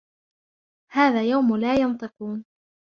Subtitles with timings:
[0.91, 2.45] هَذَا يَوْمُ لَا يَنْطِقُونَ